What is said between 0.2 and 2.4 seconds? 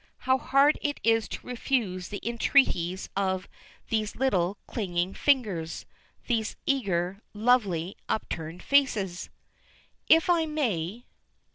How hard it is to refuse the